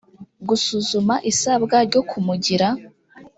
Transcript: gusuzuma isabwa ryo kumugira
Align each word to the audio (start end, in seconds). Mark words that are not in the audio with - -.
gusuzuma 0.47 1.15
isabwa 1.31 1.75
ryo 1.87 2.01
kumugira 2.09 2.67